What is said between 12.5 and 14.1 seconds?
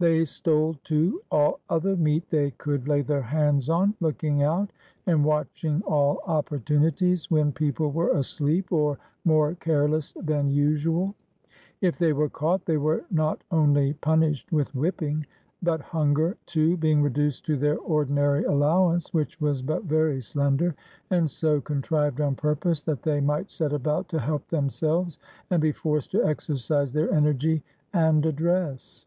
they were not only